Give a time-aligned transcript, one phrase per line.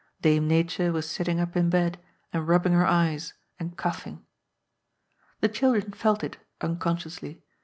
[0.23, 1.99] Dame Nature was sitting up in bed
[2.33, 4.25] and rubbing her eyes, and coughing.
[5.41, 7.43] The children felt it, unconsciously.